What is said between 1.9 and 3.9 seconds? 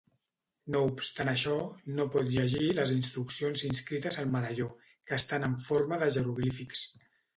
no pot llegir les instruccions